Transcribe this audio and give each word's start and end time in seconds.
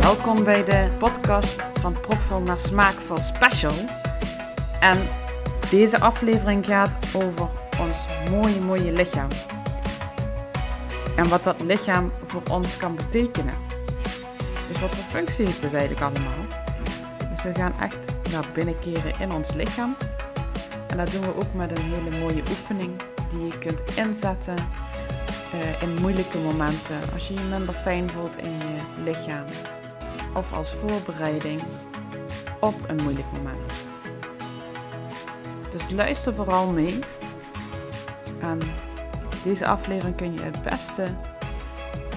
Welkom 0.00 0.44
bij 0.44 0.64
de 0.64 0.88
podcast 0.98 1.62
van 1.80 2.00
Propvol 2.00 2.40
naar 2.40 2.58
Smaakvol 2.58 3.18
Special. 3.18 3.74
En 4.80 4.98
deze 5.70 6.00
aflevering 6.00 6.66
gaat 6.66 6.96
over 7.14 7.48
ons 7.80 8.06
mooie, 8.30 8.60
mooie 8.60 8.92
lichaam. 8.92 9.28
En 11.16 11.28
wat 11.28 11.44
dat 11.44 11.60
lichaam 11.60 12.12
voor 12.24 12.42
ons 12.50 12.76
kan 12.76 12.96
betekenen. 12.96 13.54
Dus 14.68 14.80
wat 14.80 14.94
voor 14.94 15.04
functie 15.04 15.46
heeft 15.46 15.62
het 15.62 15.74
eigenlijk 15.74 16.04
allemaal? 16.04 16.44
Dus 17.34 17.42
we 17.42 17.54
gaan 17.54 17.80
echt 17.80 18.30
naar 18.30 18.44
binnen 18.52 18.78
keren 18.78 19.20
in 19.20 19.32
ons 19.32 19.52
lichaam. 19.52 19.96
En 20.86 20.96
dat 20.96 21.10
doen 21.10 21.20
we 21.20 21.34
ook 21.36 21.54
met 21.54 21.78
een 21.78 21.84
hele 21.84 22.18
mooie 22.18 22.42
oefening 22.50 22.90
die 23.30 23.46
je 23.46 23.58
kunt 23.58 23.82
inzetten 23.94 24.56
uh, 25.54 25.82
in 25.82 26.00
moeilijke 26.00 26.38
momenten. 26.38 26.96
Als 27.12 27.28
je 27.28 27.34
je 27.34 27.40
minder 27.50 27.74
fijn 27.74 28.10
voelt 28.10 28.36
in 28.36 28.50
je 28.50 29.02
lichaam. 29.04 29.44
Of 30.34 30.52
als 30.52 30.72
voorbereiding 30.72 31.60
op 32.58 32.74
een 32.86 32.98
moeilijk 33.02 33.26
moment. 33.36 33.72
Dus 35.70 35.90
luister 35.90 36.34
vooral 36.34 36.70
mee. 36.70 36.98
En 38.40 38.58
deze 39.44 39.66
aflevering 39.66 40.16
kun 40.16 40.32
je 40.32 40.40
het 40.40 40.62
beste 40.62 41.04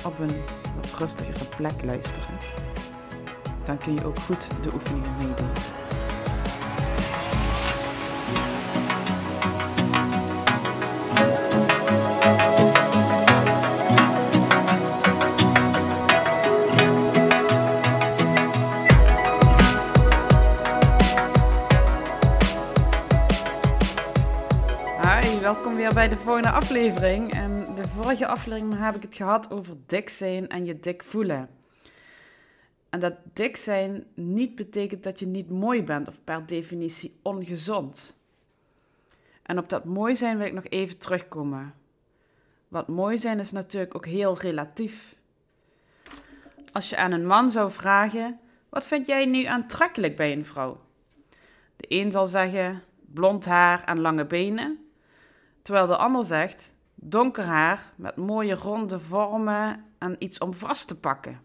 op 0.05 0.20
een 0.20 0.35
wat 0.76 0.99
rustigere 0.99 1.46
plek 1.55 1.84
luisteren. 1.84 2.38
Dan 3.65 3.77
kun 3.77 3.93
je 3.93 4.05
ook 4.05 4.20
goed 4.20 4.48
de 4.63 4.74
oefeningen 4.74 5.18
meedoen. 5.18 5.87
De 26.27 26.33
volgende 26.33 26.57
aflevering. 26.57 27.33
En 27.33 27.75
de 27.75 27.87
vorige 27.87 28.27
aflevering 28.27 28.79
heb 28.79 28.95
ik 28.95 29.01
het 29.01 29.15
gehad 29.15 29.51
over 29.51 29.75
dik 29.85 30.09
zijn 30.09 30.47
en 30.47 30.65
je 30.65 30.79
dik 30.79 31.03
voelen. 31.03 31.49
En 32.89 32.99
dat 32.99 33.13
dik 33.33 33.57
zijn 33.57 34.05
niet 34.13 34.55
betekent 34.55 35.03
dat 35.03 35.20
je 35.20 35.25
niet 35.25 35.49
mooi 35.49 35.83
bent 35.83 36.07
of 36.07 36.23
per 36.23 36.45
definitie 36.45 37.20
ongezond. 37.21 38.15
En 39.43 39.57
op 39.57 39.70
dat 39.70 39.85
mooi 39.85 40.15
zijn 40.15 40.37
wil 40.37 40.48
ik 40.48 40.53
nog 40.53 40.65
even 40.70 40.98
terugkomen. 40.98 41.73
Wat 42.67 42.87
mooi 42.87 43.17
zijn 43.17 43.39
is 43.39 43.51
natuurlijk 43.51 43.95
ook 43.95 44.05
heel 44.05 44.37
relatief. 44.37 45.15
Als 46.71 46.89
je 46.89 46.98
aan 46.98 47.11
een 47.11 47.27
man 47.27 47.49
zou 47.49 47.71
vragen: 47.71 48.39
wat 48.70 48.85
vind 48.85 49.07
jij 49.07 49.25
nu 49.25 49.43
aantrekkelijk 49.43 50.15
bij 50.15 50.31
een 50.31 50.45
vrouw? 50.45 50.81
De 51.75 51.85
een 51.87 52.11
zal 52.11 52.27
zeggen 52.27 52.83
blond 53.13 53.45
haar 53.45 53.83
en 53.83 53.99
lange 53.99 54.25
benen. 54.25 54.87
Terwijl 55.68 55.87
de 55.87 55.98
ander 55.98 56.26
zegt 56.26 56.76
donker 56.96 57.43
haar 57.43 57.93
met 57.96 58.15
mooie 58.15 58.55
ronde 58.55 58.99
vormen 58.99 59.85
en 59.98 60.15
iets 60.20 60.37
om 60.37 60.54
vast 60.54 60.87
te 60.87 60.99
pakken. 60.99 61.41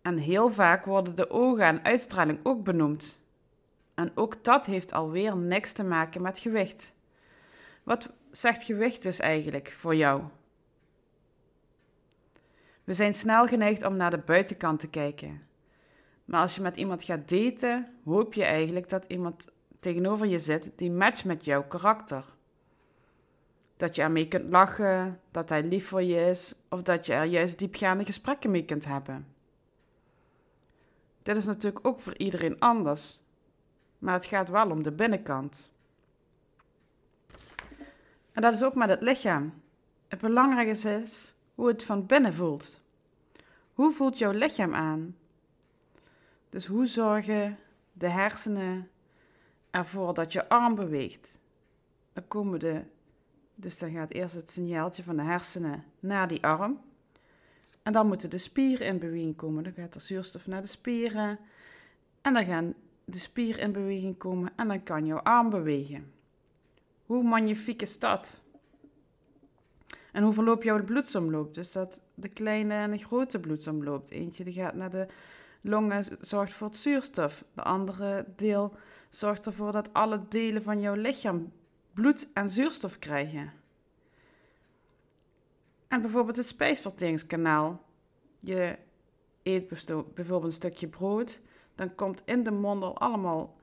En 0.00 0.16
heel 0.16 0.50
vaak 0.50 0.84
worden 0.84 1.14
de 1.14 1.30
ogen 1.30 1.64
en 1.64 1.84
uitstraling 1.84 2.38
ook 2.42 2.64
benoemd. 2.64 3.20
En 3.94 4.12
ook 4.14 4.44
dat 4.44 4.66
heeft 4.66 4.92
alweer 4.92 5.36
niks 5.36 5.72
te 5.72 5.84
maken 5.84 6.22
met 6.22 6.38
gewicht. 6.38 6.94
Wat 7.82 8.08
zegt 8.30 8.62
gewicht 8.62 9.02
dus 9.02 9.18
eigenlijk 9.18 9.72
voor 9.76 9.96
jou? 9.96 10.22
We 12.84 12.92
zijn 12.92 13.14
snel 13.14 13.46
geneigd 13.46 13.84
om 13.84 13.96
naar 13.96 14.10
de 14.10 14.18
buitenkant 14.18 14.80
te 14.80 14.88
kijken. 14.88 15.46
Maar 16.24 16.40
als 16.40 16.54
je 16.54 16.62
met 16.62 16.76
iemand 16.76 17.04
gaat 17.04 17.28
daten, 17.28 17.94
hoop 18.04 18.34
je 18.34 18.44
eigenlijk 18.44 18.88
dat 18.88 19.04
iemand 19.08 19.51
tegenover 19.82 20.26
je 20.26 20.38
zit 20.38 20.70
die 20.76 20.90
matcht 20.90 21.24
met 21.24 21.44
jouw 21.44 21.66
karakter. 21.66 22.24
Dat 23.76 23.94
je 23.94 24.02
ermee 24.02 24.28
kunt 24.28 24.50
lachen, 24.50 25.20
dat 25.30 25.48
hij 25.48 25.62
lief 25.62 25.88
voor 25.88 26.02
je 26.02 26.26
is 26.26 26.54
of 26.68 26.82
dat 26.82 27.06
je 27.06 27.12
er 27.12 27.24
juist 27.24 27.58
diepgaande 27.58 28.04
gesprekken 28.04 28.50
mee 28.50 28.64
kunt 28.64 28.84
hebben. 28.84 29.26
Dit 31.22 31.36
is 31.36 31.44
natuurlijk 31.44 31.86
ook 31.86 32.00
voor 32.00 32.16
iedereen 32.16 32.58
anders, 32.58 33.20
maar 33.98 34.14
het 34.14 34.26
gaat 34.26 34.48
wel 34.48 34.70
om 34.70 34.82
de 34.82 34.92
binnenkant. 34.92 35.70
En 38.32 38.42
dat 38.42 38.52
is 38.52 38.62
ook 38.62 38.74
met 38.74 38.88
het 38.88 39.02
lichaam. 39.02 39.62
Het 40.08 40.20
belangrijkste 40.20 41.00
is 41.02 41.34
hoe 41.54 41.68
het 41.68 41.84
van 41.84 42.06
binnen 42.06 42.34
voelt. 42.34 42.80
Hoe 43.74 43.92
voelt 43.92 44.18
jouw 44.18 44.32
lichaam 44.32 44.74
aan? 44.74 45.16
Dus 46.48 46.66
hoe 46.66 46.86
zorgen 46.86 47.58
de 47.92 48.08
hersenen 48.08 48.90
ervoor 49.72 50.14
dat 50.14 50.32
je 50.32 50.48
arm 50.48 50.74
beweegt? 50.74 51.40
Dan 52.12 52.28
komen 52.28 52.60
de, 52.60 52.82
dus 53.54 53.78
dan 53.78 53.90
gaat 53.90 54.10
eerst 54.10 54.34
het 54.34 54.50
signaaltje 54.50 55.02
van 55.02 55.16
de 55.16 55.22
hersenen 55.22 55.84
naar 56.00 56.28
die 56.28 56.44
arm. 56.44 56.80
En 57.82 57.92
dan 57.92 58.06
moeten 58.06 58.30
de 58.30 58.38
spieren 58.38 58.86
in 58.86 58.98
beweging 58.98 59.36
komen. 59.36 59.64
Dan 59.64 59.72
gaat 59.72 59.94
er 59.94 60.00
zuurstof 60.00 60.46
naar 60.46 60.62
de 60.62 60.68
spieren. 60.68 61.38
En 62.22 62.32
dan 62.32 62.44
gaan 62.44 62.74
de 63.04 63.18
spieren 63.18 63.62
in 63.62 63.72
beweging 63.72 64.18
komen 64.18 64.52
en 64.56 64.68
dan 64.68 64.82
kan 64.82 65.06
jouw 65.06 65.18
arm 65.18 65.50
bewegen. 65.50 66.12
Hoe 67.06 67.22
magnifiek 67.22 67.82
is 67.82 67.98
dat? 67.98 68.42
En 70.12 70.22
hoe 70.22 70.32
verloopt 70.32 70.64
jouw 70.64 70.84
bloedsomloop? 70.84 71.54
Dus 71.54 71.72
dat 71.72 72.00
de 72.14 72.28
kleine 72.28 72.74
en 72.74 72.90
de 72.90 72.98
grote 72.98 73.38
bloedsomloop. 73.38 74.10
Eentje 74.10 74.44
die 74.44 74.52
gaat 74.52 74.74
naar 74.74 74.90
de 74.90 75.06
longen, 75.60 76.04
zorgt 76.20 76.52
voor 76.52 76.66
het 76.66 76.76
zuurstof. 76.76 77.44
De 77.54 77.62
andere 77.62 78.26
deel 78.36 78.74
zorgt 79.12 79.46
ervoor 79.46 79.72
dat 79.72 79.92
alle 79.92 80.28
delen 80.28 80.62
van 80.62 80.80
jouw 80.80 80.94
lichaam 80.94 81.52
bloed 81.92 82.28
en 82.32 82.50
zuurstof 82.50 82.98
krijgen. 82.98 83.52
En 85.88 86.00
bijvoorbeeld 86.00 86.36
het 86.36 86.46
spijsverteringskanaal. 86.46 87.82
Je 88.38 88.78
eet 89.42 89.68
bijvoorbeeld 90.14 90.44
een 90.44 90.52
stukje 90.52 90.88
brood, 90.88 91.40
dan 91.74 91.94
komt 91.94 92.22
in 92.24 92.42
de 92.42 92.50
mond 92.50 92.82
al 92.82 92.98
allemaal 92.98 93.56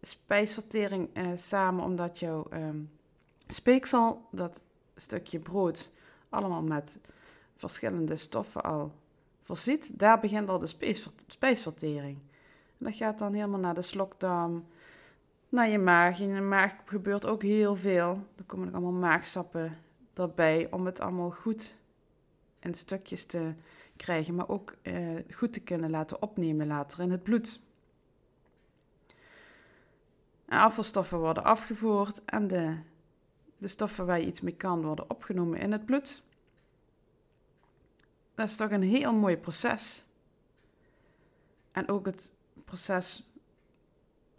spijsvertering 0.00 1.08
eh, 1.12 1.26
samen, 1.34 1.84
omdat 1.84 2.18
jouw 2.18 2.46
ehm, 2.50 2.80
speeksel, 3.46 4.26
dat 4.30 4.62
stukje 4.96 5.38
brood, 5.38 5.92
allemaal 6.28 6.62
met 6.62 6.98
verschillende 7.56 8.16
stoffen 8.16 8.62
al 8.62 8.92
voorziet. 9.42 9.98
Daar 9.98 10.20
begint 10.20 10.48
al 10.48 10.58
de 10.58 10.96
spijsvertering. 11.26 12.18
En 12.78 12.84
dat 12.86 12.96
gaat 12.96 13.18
dan 13.18 13.32
helemaal 13.32 13.60
naar 13.60 13.74
de 13.74 13.82
slokdarm, 13.82 14.66
naar 15.56 15.68
je 15.68 15.78
maag. 15.78 16.20
In 16.20 16.34
je 16.34 16.40
maag 16.40 16.74
gebeurt 16.84 17.26
ook 17.26 17.42
heel 17.42 17.76
veel. 17.76 18.26
Er 18.36 18.44
komen 18.44 18.68
ook 18.68 18.74
allemaal 18.74 18.92
maagsappen 18.92 19.78
erbij 20.14 20.68
om 20.70 20.86
het 20.86 21.00
allemaal 21.00 21.30
goed 21.30 21.76
in 22.60 22.74
stukjes 22.74 23.26
te 23.26 23.52
krijgen, 23.96 24.34
maar 24.34 24.48
ook 24.48 24.74
eh, 24.82 24.94
goed 25.34 25.52
te 25.52 25.60
kunnen 25.60 25.90
laten 25.90 26.22
opnemen 26.22 26.66
later 26.66 27.00
in 27.00 27.10
het 27.10 27.22
bloed. 27.22 27.60
En 30.46 30.58
afvalstoffen 30.58 31.18
worden 31.18 31.44
afgevoerd 31.44 32.24
en 32.24 32.46
de, 32.46 32.76
de 33.58 33.68
stoffen 33.68 34.06
waar 34.06 34.20
je 34.20 34.26
iets 34.26 34.40
mee 34.40 34.56
kan 34.56 34.82
worden 34.82 35.10
opgenomen 35.10 35.58
in 35.58 35.72
het 35.72 35.84
bloed. 35.84 36.22
Dat 38.34 38.48
is 38.48 38.56
toch 38.56 38.70
een 38.70 38.82
heel 38.82 39.14
mooi 39.14 39.36
proces. 39.36 40.04
En 41.72 41.88
ook 41.88 42.06
het 42.06 42.32
proces 42.64 43.25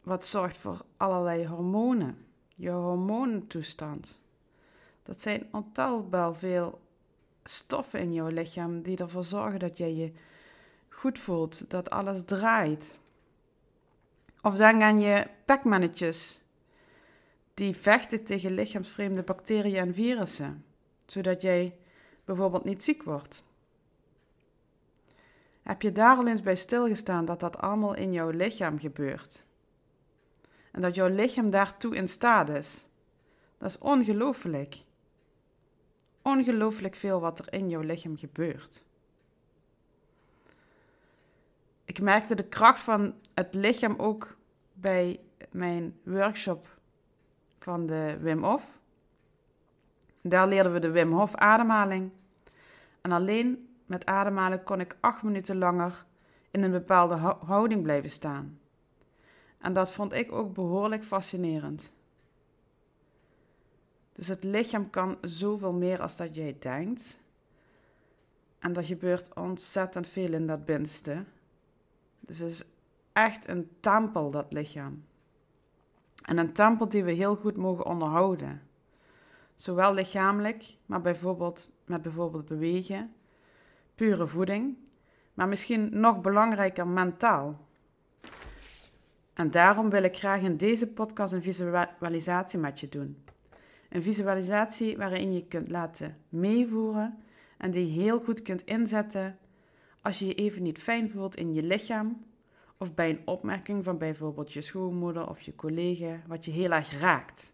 wat 0.08 0.26
zorgt 0.26 0.58
voor 0.58 0.86
allerlei 0.98 1.48
hormonen, 1.48 2.26
je 2.56 2.70
hormonentoestand. 2.70 4.22
Dat 5.04 5.22
zijn 5.22 5.48
ontelbaar 5.52 6.36
veel 6.36 6.82
stoffen 7.44 8.00
in 8.00 8.14
jouw 8.14 8.28
lichaam 8.28 8.82
die 8.82 8.98
ervoor 8.98 9.24
zorgen 9.24 9.60
dat 9.60 9.78
jij 9.78 9.94
je 9.94 10.12
goed 10.90 11.20
voelt, 11.20 11.70
dat 11.70 11.90
alles 11.90 12.24
draait. 12.26 12.98
Of 14.42 14.56
dan 14.56 14.80
gaan 14.80 15.00
je 15.00 15.28
pekmannetjes 15.46 16.42
die 17.54 17.76
vechten 17.76 18.24
tegen 18.24 18.54
lichaamsvreemde 18.54 19.24
bacteriën 19.24 19.76
en 19.76 19.94
virussen, 19.94 20.66
zodat 21.06 21.42
jij 21.42 21.78
bijvoorbeeld 22.26 22.64
niet 22.64 22.84
ziek 22.84 23.04
wordt. 23.04 23.44
Heb 25.62 25.82
je 25.82 25.92
daar 25.92 26.18
al 26.18 26.28
eens 26.28 26.42
bij 26.42 26.56
stilgestaan 26.56 27.26
dat 27.26 27.40
dat 27.40 27.58
allemaal 27.58 27.94
in 27.96 28.14
jouw 28.14 28.30
lichaam 28.30 28.80
gebeurt? 28.80 29.46
En 30.78 30.84
dat 30.84 30.96
jouw 30.96 31.08
lichaam 31.08 31.50
daartoe 31.50 31.96
in 31.96 32.08
staat 32.08 32.50
is? 32.50 32.88
Dat 33.58 33.70
is 33.70 33.78
ongelooflijk 33.78 34.84
ongelooflijk 36.22 36.96
veel 36.96 37.20
wat 37.20 37.40
er 37.40 37.54
in 37.54 37.70
jouw 37.70 37.82
lichaam 37.82 38.18
gebeurt. 38.18 38.84
Ik 41.86 42.02
merkte 42.02 42.36
de 42.36 42.44
kracht 42.44 42.80
van 42.80 43.16
het 43.34 43.54
lichaam 43.54 43.96
ook 43.98 44.38
bij 44.74 45.20
mijn 45.52 46.00
workshop 46.04 46.78
van 47.60 47.86
de 47.86 48.18
Wim 48.20 48.44
Hof. 48.44 48.80
Daar 50.22 50.48
leerden 50.48 50.74
we 50.74 50.80
de 50.80 50.92
Wim 50.92 51.12
Hof 51.12 51.36
ademhaling. 51.36 52.12
En 53.02 53.12
alleen 53.12 53.78
met 53.86 54.06
ademhalen 54.06 54.64
kon 54.64 54.80
ik 54.80 54.98
acht 55.00 55.24
minuten 55.24 55.58
langer 55.58 56.06
in 56.52 56.64
een 56.64 56.72
bepaalde 56.72 57.16
houding 57.46 57.84
blijven 57.84 58.10
staan. 58.10 58.60
En 59.58 59.74
dat 59.74 59.92
vond 59.92 60.14
ik 60.14 60.32
ook 60.32 60.54
behoorlijk 60.54 61.04
fascinerend. 61.04 61.94
Dus 64.12 64.28
het 64.28 64.44
lichaam 64.44 64.90
kan 64.90 65.18
zoveel 65.22 65.74
meer 65.74 66.02
als 66.02 66.18
dat 66.18 66.36
jij 66.36 66.56
denkt. 66.60 67.20
En 68.60 68.76
er 68.76 68.84
gebeurt 68.84 69.34
ontzettend 69.34 70.08
veel 70.08 70.34
in 70.34 70.48
dat 70.48 70.66
binnenste. 70.66 71.24
Dus 72.20 72.38
het 72.40 72.50
is 72.50 72.64
echt 73.14 73.48
een 73.48 73.70
tempel, 73.80 74.32
dat 74.32 74.54
lichaam. 74.54 75.04
En 76.22 76.38
een 76.38 76.54
tempel 76.54 76.90
die 76.90 77.04
we 77.04 77.12
heel 77.12 77.36
goed 77.36 77.58
mogen 77.58 77.86
onderhouden. 77.86 78.62
Zowel 79.56 79.94
lichamelijk, 79.94 80.76
maar 80.86 81.02
bijvoorbeeld 81.02 81.72
met 81.86 82.02
bijvoorbeeld 82.02 82.46
bewegen, 82.46 83.14
pure 83.96 84.28
voeding, 84.28 84.78
maar 85.34 85.48
misschien 85.48 86.00
nog 86.00 86.22
belangrijker 86.22 86.88
mentaal. 86.88 87.67
En 89.38 89.52
daarom 89.52 89.90
wil 89.90 90.04
ik 90.04 90.16
graag 90.16 90.42
in 90.42 90.58
deze 90.58 90.88
podcast 90.88 91.34
een 91.34 91.42
visualisatie 91.42 92.60
met 92.60 92.80
je 92.80 92.90
doen. 92.90 93.24
Een 93.90 94.02
visualisatie 94.02 94.98
waarin 94.98 95.34
je 95.34 95.48
kunt 95.48 95.70
laten 95.70 96.18
meevoeren 96.30 97.18
en 97.58 97.72
die 97.72 98.02
heel 98.02 98.20
goed 98.20 98.42
kunt 98.42 98.62
inzetten 98.66 99.38
als 100.02 100.20
je 100.20 100.26
je 100.26 100.34
even 100.34 100.64
niet 100.64 100.78
fijn 100.78 101.10
voelt 101.10 101.36
in 101.36 101.54
je 101.54 101.64
lichaam 101.64 102.26
of 102.78 102.94
bij 102.94 103.10
een 103.10 103.22
opmerking 103.26 103.84
van 103.84 103.98
bijvoorbeeld 103.98 104.54
je 104.54 104.62
schoonmoeder 104.62 105.30
of 105.30 105.42
je 105.42 105.56
collega 105.56 106.22
wat 106.28 106.46
je 106.46 106.52
heel 106.52 106.72
erg 106.72 107.00
raakt. 107.00 107.54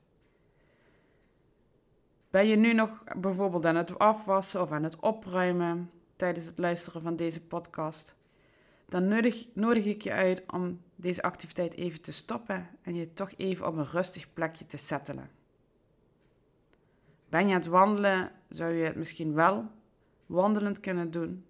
Ben 2.29 2.47
je 2.47 2.55
nu 2.55 2.73
nog 2.73 3.03
bijvoorbeeld 3.17 3.65
aan 3.65 3.75
het 3.75 3.99
afwassen 3.99 4.61
of 4.61 4.71
aan 4.71 4.83
het 4.83 4.99
opruimen 4.99 5.89
tijdens 6.15 6.45
het 6.45 6.57
luisteren 6.57 7.01
van 7.01 7.15
deze 7.15 7.47
podcast? 7.47 8.15
Dan 8.85 9.07
nodig, 9.07 9.47
nodig 9.53 9.85
ik 9.85 10.01
je 10.01 10.11
uit 10.11 10.43
om 10.51 10.79
deze 11.03 11.21
activiteit 11.21 11.73
even 11.73 12.01
te 12.01 12.11
stoppen 12.11 12.69
en 12.81 12.95
je 12.95 13.13
toch 13.13 13.31
even 13.37 13.67
op 13.67 13.75
een 13.75 13.89
rustig 13.89 14.33
plekje 14.33 14.65
te 14.65 14.77
settelen. 14.77 15.29
Ben 17.29 17.47
je 17.47 17.53
aan 17.53 17.59
het 17.59 17.69
wandelen, 17.69 18.31
zou 18.49 18.73
je 18.73 18.85
het 18.85 18.95
misschien 18.95 19.33
wel 19.33 19.71
wandelend 20.25 20.79
kunnen 20.79 21.11
doen, 21.11 21.45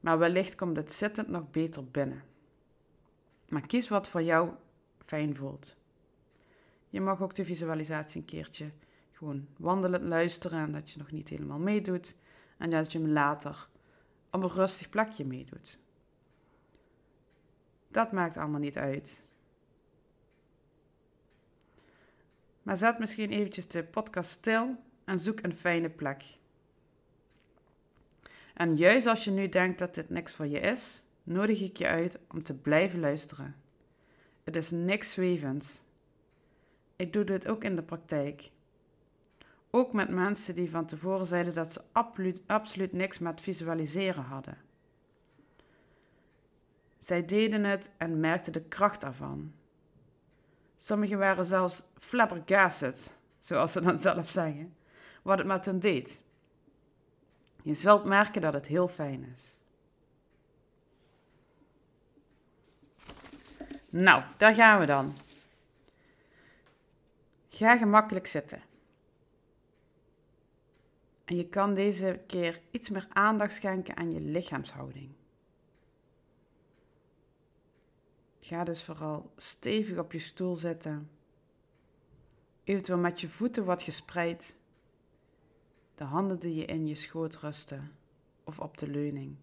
maar 0.00 0.18
wellicht 0.18 0.54
komt 0.54 0.76
het 0.76 0.92
zittend 0.92 1.28
nog 1.28 1.50
beter 1.50 1.84
binnen. 1.90 2.22
Maar 3.48 3.66
kies 3.66 3.88
wat 3.88 4.08
voor 4.08 4.22
jou 4.22 4.50
fijn 5.04 5.36
voelt. 5.36 5.76
Je 6.88 7.00
mag 7.00 7.22
ook 7.22 7.34
de 7.34 7.44
visualisatie 7.44 8.20
een 8.20 8.26
keertje 8.26 8.70
gewoon 9.12 9.46
wandelend 9.56 10.04
luisteren 10.04 10.60
en 10.60 10.72
dat 10.72 10.90
je 10.90 10.98
nog 10.98 11.10
niet 11.10 11.28
helemaal 11.28 11.58
meedoet 11.58 12.16
en 12.58 12.70
dat 12.70 12.92
je 12.92 12.98
hem 12.98 13.08
later 13.08 13.68
op 14.30 14.42
een 14.42 14.50
rustig 14.50 14.88
plekje 14.88 15.24
meedoet. 15.24 15.78
Dat 17.92 18.12
maakt 18.12 18.36
allemaal 18.36 18.60
niet 18.60 18.76
uit. 18.76 19.24
Maar 22.62 22.76
zet 22.76 22.98
misschien 22.98 23.30
eventjes 23.30 23.68
de 23.68 23.84
podcast 23.84 24.30
stil 24.30 24.76
en 25.04 25.18
zoek 25.18 25.42
een 25.42 25.54
fijne 25.54 25.90
plek. 25.90 26.24
En 28.54 28.76
juist 28.76 29.06
als 29.06 29.24
je 29.24 29.30
nu 29.30 29.48
denkt 29.48 29.78
dat 29.78 29.94
dit 29.94 30.10
niks 30.10 30.32
voor 30.32 30.46
je 30.46 30.60
is, 30.60 31.02
nodig 31.22 31.60
ik 31.60 31.76
je 31.76 31.86
uit 31.86 32.18
om 32.28 32.42
te 32.42 32.54
blijven 32.54 33.00
luisteren. 33.00 33.56
Het 34.44 34.56
is 34.56 34.70
niks 34.70 35.12
zwevends. 35.12 35.82
Ik 36.96 37.12
doe 37.12 37.24
dit 37.24 37.48
ook 37.48 37.64
in 37.64 37.76
de 37.76 37.82
praktijk. 37.82 38.50
Ook 39.70 39.92
met 39.92 40.08
mensen 40.08 40.54
die 40.54 40.70
van 40.70 40.86
tevoren 40.86 41.26
zeiden 41.26 41.54
dat 41.54 41.72
ze 41.72 41.82
absoluut, 41.92 42.42
absoluut 42.46 42.92
niks 42.92 43.18
met 43.18 43.40
visualiseren 43.40 44.24
hadden. 44.24 44.58
Zij 47.02 47.24
deden 47.24 47.64
het 47.64 47.90
en 47.96 48.20
merkten 48.20 48.52
de 48.52 48.62
kracht 48.62 49.04
ervan. 49.04 49.52
Sommigen 50.76 51.18
waren 51.18 51.44
zelfs 51.44 51.84
flabbergasted, 51.98 53.16
zoals 53.38 53.72
ze 53.72 53.80
dan 53.80 53.98
zelf 53.98 54.28
zeggen, 54.28 54.76
wat 55.22 55.38
het 55.38 55.46
met 55.46 55.64
hen 55.64 55.80
deed. 55.80 56.20
Je 57.62 57.74
zult 57.74 58.04
merken 58.04 58.40
dat 58.40 58.52
het 58.54 58.66
heel 58.66 58.88
fijn 58.88 59.24
is. 59.24 59.60
Nou, 63.88 64.22
daar 64.36 64.54
gaan 64.54 64.80
we 64.80 64.86
dan. 64.86 65.16
Ga 67.48 67.76
gemakkelijk 67.76 68.26
zitten. 68.26 68.62
En 71.24 71.36
je 71.36 71.48
kan 71.48 71.74
deze 71.74 72.20
keer 72.26 72.60
iets 72.70 72.88
meer 72.88 73.06
aandacht 73.08 73.54
schenken 73.54 73.96
aan 73.96 74.12
je 74.12 74.20
lichaamshouding. 74.20 75.20
Ga 78.52 78.64
dus 78.64 78.82
vooral 78.82 79.32
stevig 79.36 79.98
op 79.98 80.12
je 80.12 80.18
stoel 80.18 80.56
zitten. 80.56 81.10
Eventueel 82.64 82.98
met 82.98 83.20
je 83.20 83.28
voeten 83.28 83.64
wat 83.64 83.82
gespreid. 83.82 84.58
De 85.94 86.04
handen 86.04 86.38
die 86.38 86.54
je 86.54 86.64
in 86.64 86.86
je 86.86 86.94
schoot 86.94 87.36
rusten 87.36 87.92
of 88.44 88.60
op 88.60 88.78
de 88.78 88.88
leuning. 88.88 89.36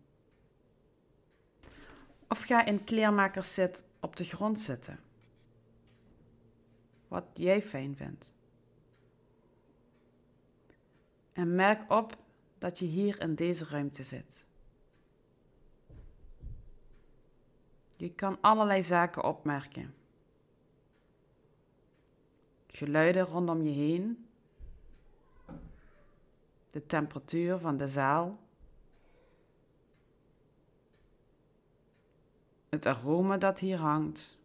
Of 2.28 2.42
ga 2.42 2.66
in 2.66 2.84
kleermakerszit 2.84 3.84
op 4.00 4.16
de 4.16 4.24
grond 4.24 4.60
zitten. 4.60 5.00
Wat 7.08 7.26
jij 7.34 7.62
fijn 7.62 7.96
vindt. 7.96 8.34
En 11.34 11.56
merk 11.56 11.92
op 11.92 12.16
dat 12.58 12.80
je 12.80 12.86
hier 12.86 13.22
in 13.22 13.36
deze 13.36 13.66
ruimte 13.66 14.04
zit. 14.04 14.46
Je 18.00 18.14
kan 18.14 18.38
allerlei 18.42 18.84
zaken 18.84 19.24
opmerken. 19.24 19.94
Geluiden 22.68 23.26
rondom 23.26 23.62
je 23.62 23.72
heen. 23.72 24.28
De 26.72 26.86
temperatuur 26.86 27.58
van 27.58 27.78
de 27.78 27.88
zaal. 27.88 28.40
Het 32.70 32.86
aroma 32.86 33.38
dat 33.38 33.60
hier 33.60 33.78
hangt. 33.78 34.38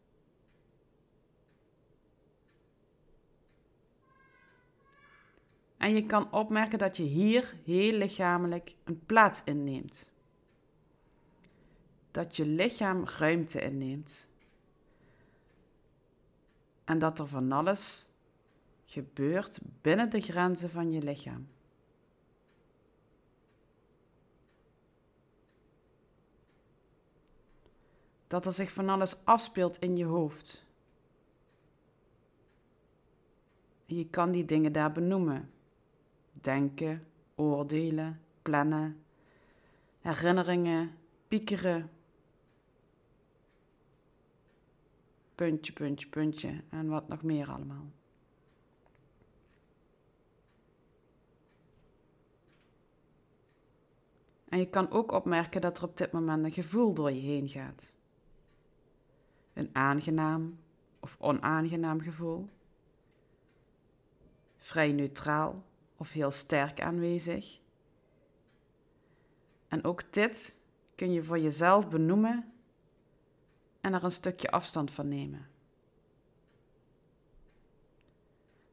En 5.76 5.94
je 5.94 6.06
kan 6.06 6.32
opmerken 6.32 6.78
dat 6.78 6.96
je 6.96 7.02
hier 7.02 7.54
heel 7.64 7.92
lichamelijk 7.92 8.76
een 8.84 9.04
plaats 9.06 9.44
inneemt. 9.44 10.12
Dat 12.14 12.36
je 12.36 12.46
lichaam 12.46 13.04
ruimte 13.04 13.60
inneemt. 13.60 14.28
En 16.84 16.98
dat 16.98 17.18
er 17.18 17.26
van 17.26 17.52
alles 17.52 18.06
gebeurt 18.84 19.58
binnen 19.80 20.10
de 20.10 20.20
grenzen 20.20 20.70
van 20.70 20.92
je 20.92 21.02
lichaam. 21.02 21.48
Dat 28.26 28.46
er 28.46 28.52
zich 28.52 28.72
van 28.72 28.88
alles 28.88 29.24
afspeelt 29.24 29.78
in 29.78 29.96
je 29.96 30.04
hoofd. 30.04 30.64
Je 33.86 34.06
kan 34.06 34.30
die 34.30 34.44
dingen 34.44 34.72
daar 34.72 34.92
benoemen 34.92 35.50
denken, 36.32 37.06
oordelen, 37.34 38.20
plannen, 38.42 39.04
herinneringen, 40.00 40.96
piekeren. 41.28 41.90
Puntje, 45.34 45.72
puntje, 45.72 46.08
puntje 46.08 46.62
en 46.70 46.88
wat 46.88 47.08
nog 47.08 47.22
meer 47.22 47.50
allemaal. 47.50 47.92
En 54.48 54.58
je 54.58 54.68
kan 54.68 54.90
ook 54.90 55.12
opmerken 55.12 55.60
dat 55.60 55.78
er 55.78 55.84
op 55.84 55.96
dit 55.96 56.12
moment 56.12 56.44
een 56.44 56.52
gevoel 56.52 56.94
door 56.94 57.12
je 57.12 57.20
heen 57.20 57.48
gaat. 57.48 57.92
Een 59.52 59.70
aangenaam 59.72 60.58
of 61.00 61.16
onaangenaam 61.20 62.00
gevoel. 62.00 62.48
Vrij 64.56 64.92
neutraal 64.92 65.64
of 65.96 66.10
heel 66.10 66.30
sterk 66.30 66.80
aanwezig. 66.80 67.60
En 69.68 69.84
ook 69.84 70.12
dit 70.12 70.58
kun 70.94 71.12
je 71.12 71.22
voor 71.22 71.38
jezelf 71.38 71.88
benoemen 71.88 72.52
en 73.84 73.94
er 73.94 74.04
een 74.04 74.10
stukje 74.10 74.50
afstand 74.50 74.90
van 74.90 75.08
nemen. 75.08 75.46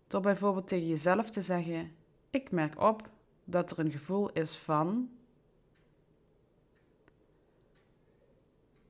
Door 0.07 0.21
bijvoorbeeld 0.21 0.67
tegen 0.67 0.87
jezelf 0.87 1.29
te 1.29 1.41
zeggen: 1.41 1.95
Ik 2.29 2.51
merk 2.51 2.79
op 2.79 3.09
dat 3.43 3.71
er 3.71 3.79
een 3.79 3.91
gevoel 3.91 4.31
is 4.31 4.57
van. 4.57 5.09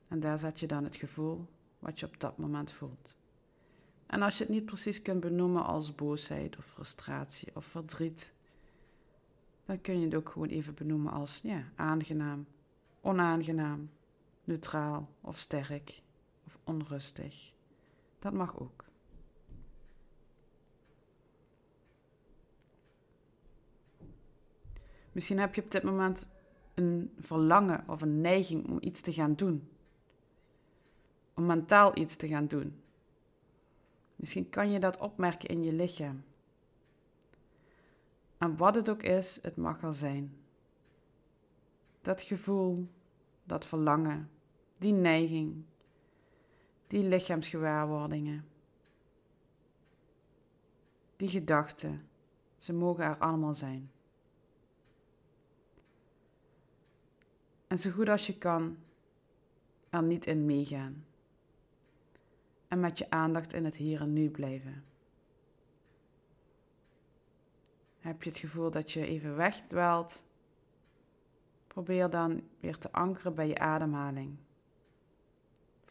En 0.08 0.20
daar 0.20 0.38
zet 0.38 0.60
je 0.60 0.68
dan 0.68 0.84
het 0.84 0.96
gevoel 0.96 1.46
wat 1.80 2.00
je 2.00 2.06
op 2.06 2.20
dat 2.20 2.38
moment 2.38 2.72
voelt. 2.72 3.16
En 4.06 4.22
als 4.22 4.38
je 4.38 4.44
het 4.44 4.54
niet 4.54 4.66
precies 4.66 5.02
kunt 5.02 5.20
benoemen 5.20 5.66
als 5.66 5.96
boosheid 5.96 6.58
of 6.58 6.66
frustratie 6.66 7.56
of 7.56 7.66
verdriet, 7.66 8.34
dan 9.66 9.82
kun 9.82 10.00
je 10.00 10.06
het 10.06 10.16
ook 10.16 10.30
gewoon 10.30 10.50
even 10.50 10.74
benoemen 10.74 11.12
als 11.12 11.40
ja, 11.44 11.64
aangenaam, 11.76 12.48
onaangenaam, 13.02 13.90
neutraal 14.44 15.10
of 15.22 15.38
sterk 15.38 16.02
of 16.52 16.60
onrustig. 16.64 17.54
Dat 18.20 18.34
mag 18.34 18.60
ook. 18.60 18.86
Misschien 25.12 25.40
heb 25.40 25.56
je 25.56 25.64
op 25.64 25.72
dit 25.72 25.84
moment 25.84 26.28
een 26.74 27.14
verlangen 27.20 27.84
of 27.88 28.02
een 28.02 28.22
neiging 28.22 28.68
om 28.70 28.78
iets 28.82 29.02
te 29.02 29.14
gaan 29.14 29.36
doen. 29.36 29.70
Om 31.34 31.46
mentaal 31.46 31.98
iets 31.98 32.16
te 32.16 32.28
gaan 32.28 32.48
doen. 32.48 32.82
Misschien 34.16 34.50
kan 34.50 34.72
je 34.72 34.80
dat 34.80 34.98
opmerken 34.98 35.50
in 35.50 35.64
je 35.64 35.74
lichaam. 35.74 36.24
En 38.38 38.58
wat 38.58 38.76
het 38.76 38.90
ook 38.90 39.04
is, 39.04 39.40
het 39.42 39.58
mag 39.58 39.82
er 39.82 39.94
zijn. 39.94 40.36
Dat 42.02 42.22
gevoel, 42.22 42.88
dat 43.44 43.66
verlangen, 43.66 44.30
die 44.78 44.94
neiging, 44.94 45.64
die 46.92 47.04
lichaamsgewaarwordingen, 47.04 48.46
die 51.16 51.30
gedachten, 51.30 52.08
ze 52.56 52.74
mogen 52.74 53.04
er 53.04 53.18
allemaal 53.18 53.54
zijn. 53.54 53.92
En 57.68 57.78
zo 57.78 57.92
goed 57.92 58.10
als 58.10 58.28
je 58.28 58.38
kan, 58.38 58.78
er 59.90 60.04
niet 60.04 60.26
in 60.26 60.46
meegaan. 60.46 61.06
En 62.68 62.80
met 62.80 62.98
je 62.98 63.10
aandacht 63.10 63.54
in 63.54 63.66
het 63.66 63.76
hier 63.76 64.02
en 64.02 64.14
nu 64.14 64.30
blijven. 64.30 64.84
Heb 68.00 68.24
je 68.24 68.30
het 68.30 68.40
gevoel 68.40 68.72
dat 68.72 68.92
je 68.92 69.06
even 69.06 69.36
wegdwelt? 69.36 70.24
Probeer 71.68 72.10
dan 72.10 72.42
weer 72.60 72.78
te 72.78 72.92
ankeren 72.92 73.36
bij 73.36 73.48
je 73.48 73.60
ademhaling. 73.60 74.38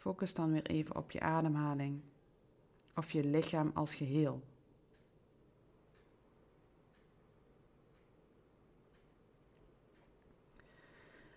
Focus 0.00 0.34
dan 0.34 0.52
weer 0.52 0.66
even 0.66 0.96
op 0.96 1.10
je 1.10 1.20
ademhaling 1.20 2.00
of 2.96 3.10
je 3.10 3.24
lichaam 3.24 3.70
als 3.74 3.94
geheel. 3.94 4.42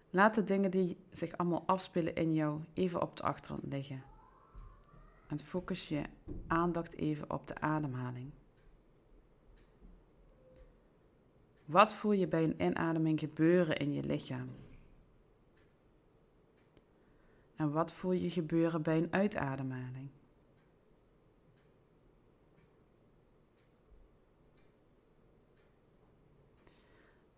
Laat 0.09 0.35
de 0.35 0.43
dingen 0.43 0.71
die 0.71 0.97
zich 1.11 1.37
allemaal 1.37 1.63
afspelen 1.65 2.15
in 2.15 2.33
jou 2.33 2.61
even 2.73 3.01
op 3.01 3.17
de 3.17 3.23
achtergrond 3.23 3.73
liggen. 3.73 4.03
En 5.27 5.39
focus 5.39 5.87
je 5.87 6.03
aandacht 6.47 6.95
even 6.95 7.31
op 7.31 7.47
de 7.47 7.59
ademhaling. 7.59 8.31
Wat 11.65 11.93
voel 11.93 12.11
je 12.11 12.27
bij 12.27 12.43
een 12.43 12.61
inademing 12.61 13.19
gebeuren 13.19 13.77
in 13.77 13.93
je 13.93 14.03
lichaam? 14.03 14.49
En 17.55 17.71
wat 17.71 17.91
voel 17.91 18.11
je 18.11 18.29
gebeuren 18.29 18.81
bij 18.81 18.97
een 18.97 19.13
uitademhaling? 19.13 20.09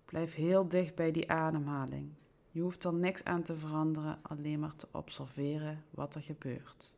Blijf 0.06 0.34
heel 0.34 0.68
dicht 0.68 0.96
bij 0.96 1.12
die 1.12 1.32
ademhaling. 1.32 2.14
Je 2.52 2.62
hoeft 2.62 2.84
er 2.84 2.94
niks 2.94 3.24
aan 3.24 3.44
te 3.44 3.56
veranderen, 3.56 4.20
alleen 4.22 4.60
maar 4.60 4.76
te 4.76 4.88
observeren 4.92 5.84
wat 5.90 6.16
er 6.16 6.22
gebeurt. 6.22 6.95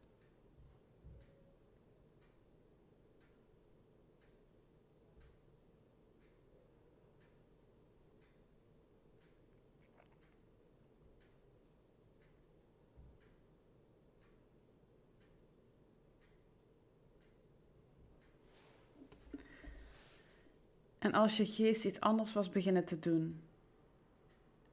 En 21.08 21.14
als 21.14 21.38
je 21.38 21.46
geest 21.46 21.86
iets 21.86 22.00
anders 22.00 22.34
was 22.34 22.50
beginnen 22.50 22.86
te 22.86 23.00
doen, 23.00 23.42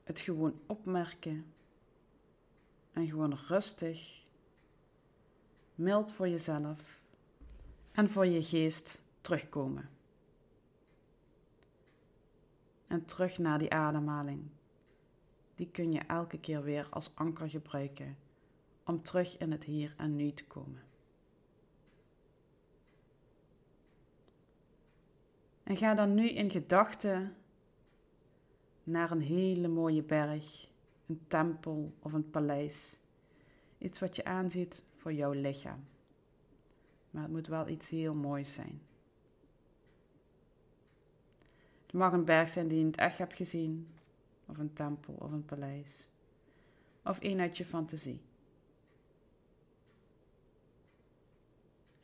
het 0.02 0.20
gewoon 0.20 0.60
opmerken 0.66 1.44
en 2.92 3.06
gewoon 3.06 3.38
rustig, 3.48 4.24
mild 5.74 6.12
voor 6.12 6.28
jezelf 6.28 7.00
en 7.92 8.10
voor 8.10 8.26
je 8.26 8.42
geest 8.42 9.02
terugkomen. 9.20 9.88
En 12.86 13.04
terug 13.04 13.38
naar 13.38 13.58
die 13.58 13.72
ademhaling. 13.72 14.50
Die 15.54 15.68
kun 15.70 15.92
je 15.92 16.00
elke 16.00 16.38
keer 16.38 16.62
weer 16.62 16.86
als 16.90 17.10
anker 17.14 17.48
gebruiken 17.48 18.16
om 18.84 19.02
terug 19.02 19.38
in 19.38 19.50
het 19.50 19.64
hier 19.64 19.94
en 19.96 20.16
nu 20.16 20.32
te 20.32 20.44
komen. 20.44 20.82
En 25.64 25.76
ga 25.76 25.94
dan 25.94 26.14
nu 26.14 26.28
in 26.28 26.50
gedachten 26.50 27.36
naar 28.82 29.10
een 29.10 29.20
hele 29.20 29.68
mooie 29.68 30.02
berg, 30.02 30.68
een 31.06 31.20
tempel 31.28 31.94
of 31.98 32.12
een 32.12 32.30
paleis. 32.30 32.96
Iets 33.78 33.98
wat 33.98 34.16
je 34.16 34.24
aanziet 34.24 34.84
voor 34.96 35.12
jouw 35.12 35.32
lichaam. 35.32 35.84
Maar 37.10 37.22
het 37.22 37.32
moet 37.32 37.46
wel 37.46 37.68
iets 37.68 37.88
heel 37.88 38.14
moois 38.14 38.52
zijn. 38.52 38.82
Het 41.82 41.92
mag 41.92 42.12
een 42.12 42.24
berg 42.24 42.48
zijn 42.48 42.68
die 42.68 42.76
je 42.76 42.84
in 42.84 42.90
het 42.90 43.00
echt 43.00 43.18
hebt 43.18 43.36
gezien, 43.36 43.88
of 44.46 44.58
een 44.58 44.72
tempel 44.72 45.14
of 45.14 45.32
een 45.32 45.44
paleis, 45.44 46.08
of 47.04 47.18
een 47.20 47.40
uit 47.40 47.56
je 47.56 47.64
fantasie. 47.64 48.20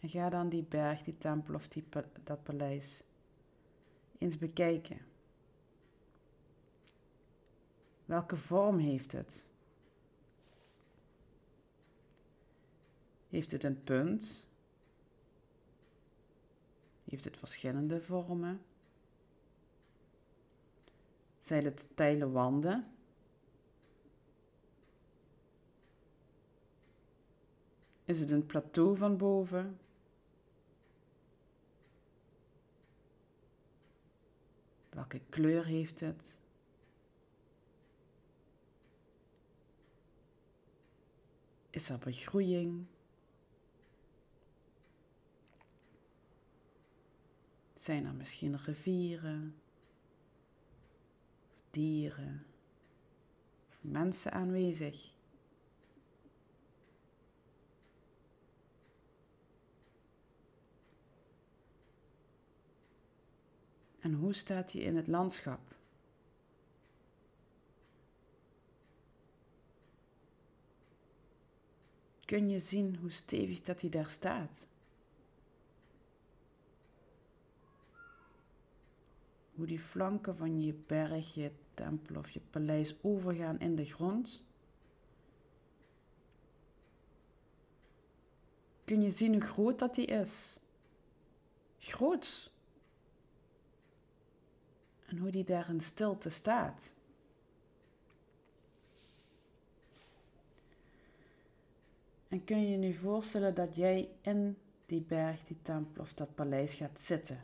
En 0.00 0.08
ga 0.08 0.30
dan 0.30 0.48
die 0.48 0.62
berg, 0.62 1.02
die 1.02 1.18
tempel 1.18 1.54
of 1.54 1.68
die, 1.68 1.84
dat 2.24 2.42
paleis 2.42 3.02
eens 4.20 4.38
bekijken. 4.38 4.98
Welke 8.04 8.36
vorm 8.36 8.78
heeft 8.78 9.12
het? 9.12 9.46
Heeft 13.28 13.50
het 13.52 13.64
een 13.64 13.82
punt? 13.82 14.48
Heeft 17.04 17.24
het 17.24 17.36
verschillende 17.36 18.00
vormen? 18.00 18.60
Zijn 21.40 21.64
het 21.64 21.80
steile 21.80 22.30
wanden? 22.30 22.86
Is 28.04 28.20
het 28.20 28.30
een 28.30 28.46
plateau 28.46 28.96
van 28.96 29.16
boven? 29.16 29.78
Welke 35.00 35.21
kleur 35.28 35.64
heeft 35.64 36.00
het? 36.00 36.35
Is 41.71 41.88
er 41.88 41.99
begroeiing? 41.99 42.87
Zijn 47.75 48.04
er 48.07 48.14
misschien 48.14 48.59
rivieren, 48.59 49.54
of 51.57 51.64
dieren, 51.71 52.47
of 53.69 53.78
mensen 53.80 54.33
aanwezig? 54.33 55.12
En 64.00 64.12
hoe 64.12 64.33
staat 64.33 64.73
hij 64.73 64.83
in 64.83 64.97
het 64.97 65.07
landschap? 65.07 65.61
Kun 72.25 72.49
je 72.49 72.59
zien 72.59 72.97
hoe 72.97 73.11
stevig 73.11 73.62
dat 73.62 73.80
hij 73.80 73.90
daar 73.90 74.09
staat? 74.09 74.66
Hoe 79.54 79.66
die 79.66 79.80
flanken 79.80 80.37
van 80.37 80.62
je 80.62 80.75
berg, 80.75 81.35
je 81.35 81.52
tempel 81.75 82.16
of 82.16 82.30
je 82.30 82.40
paleis 82.50 82.95
overgaan 83.02 83.61
in 83.61 83.75
de 83.75 83.85
grond? 83.85 84.42
Kun 88.85 89.02
je 89.02 89.11
zien 89.11 89.33
hoe 89.33 89.42
groot 89.42 89.78
dat 89.78 89.95
die 89.95 90.07
is? 90.07 90.59
Groot. 91.78 92.52
En 95.10 95.18
hoe 95.18 95.30
die 95.30 95.44
daar 95.44 95.68
in 95.68 95.80
stilte 95.80 96.28
staat. 96.28 96.92
En 102.28 102.44
kun 102.44 102.60
je 102.60 102.70
je 102.70 102.76
nu 102.76 102.92
voorstellen 102.92 103.54
dat 103.54 103.74
jij 103.74 104.08
in 104.20 104.56
die 104.86 105.00
berg, 105.00 105.44
die 105.44 105.56
tempel 105.62 106.02
of 106.02 106.14
dat 106.14 106.34
paleis 106.34 106.74
gaat 106.74 107.00
zitten? 107.00 107.42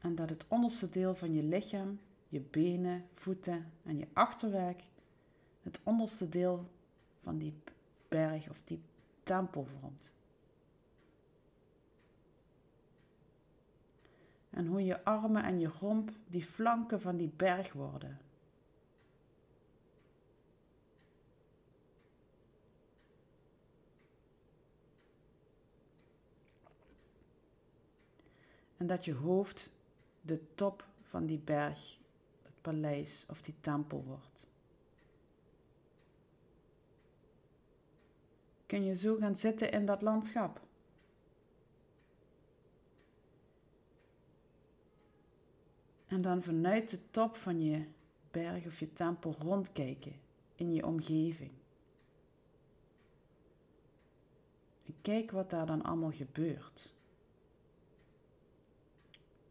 En 0.00 0.14
dat 0.14 0.28
het 0.28 0.44
onderste 0.48 0.88
deel 0.88 1.14
van 1.14 1.34
je 1.34 1.42
lichaam, 1.42 2.00
je 2.28 2.40
benen, 2.40 3.08
voeten 3.14 3.72
en 3.82 3.98
je 3.98 4.06
achterwerk, 4.12 4.82
het 5.62 5.80
onderste 5.82 6.28
deel 6.28 6.68
van 7.22 7.38
die 7.38 7.54
berg 8.08 8.50
of 8.50 8.62
die 8.64 8.80
tempel 9.22 9.64
vormt. 9.64 10.14
En 14.56 14.66
hoe 14.66 14.84
je 14.84 15.04
armen 15.04 15.44
en 15.44 15.58
je 15.58 15.68
romp 15.68 16.10
die 16.26 16.44
flanken 16.44 17.00
van 17.00 17.16
die 17.16 17.32
berg 17.36 17.72
worden. 17.72 18.18
En 28.76 28.86
dat 28.86 29.04
je 29.04 29.14
hoofd 29.14 29.70
de 30.20 30.54
top 30.54 30.84
van 31.02 31.26
die 31.26 31.38
berg, 31.38 31.98
het 32.42 32.60
paleis 32.60 33.24
of 33.28 33.42
die 33.42 33.54
tempel 33.60 34.04
wordt. 34.04 34.46
Kun 38.66 38.84
je 38.84 38.96
zo 38.96 39.16
gaan 39.16 39.36
zitten 39.36 39.72
in 39.72 39.86
dat 39.86 40.02
landschap? 40.02 40.65
En 46.16 46.22
dan 46.22 46.42
vanuit 46.42 46.90
de 46.90 46.98
top 47.10 47.36
van 47.36 47.60
je 47.60 47.84
berg 48.30 48.66
of 48.66 48.78
je 48.78 48.92
tempel 48.92 49.34
rondkijken 49.38 50.12
in 50.54 50.72
je 50.72 50.86
omgeving. 50.86 51.50
En 54.86 54.94
kijk 55.02 55.30
wat 55.30 55.50
daar 55.50 55.66
dan 55.66 55.82
allemaal 55.82 56.12
gebeurt. 56.12 56.92